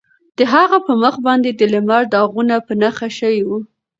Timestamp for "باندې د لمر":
1.27-2.01